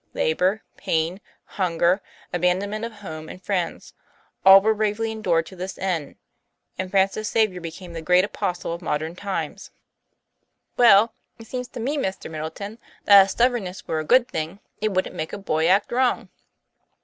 [0.15, 2.01] Labor, pain, hunger,
[2.33, 3.93] abandonment of home and friends
[4.43, 6.15] all were bravely endured to this end;
[6.75, 9.69] and Francis Xavier became the great apostle of modern times." 90 TOM PLA
[10.01, 10.77] YFAIR.
[10.95, 12.31] "Well, it seems to me, Mr.
[12.31, 15.91] Middleton, that if stub bornness were a good thing, it wouldn't make a boy act
[15.91, 16.29] wrong."